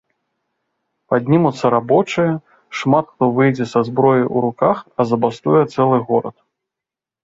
[1.13, 2.31] Паднімуцца рабочыя,
[2.81, 6.37] шмат хто выйдзе са зброяю ў руках, а забастуе цэлы горад!